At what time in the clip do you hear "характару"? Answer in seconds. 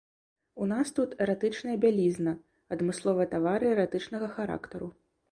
4.39-4.89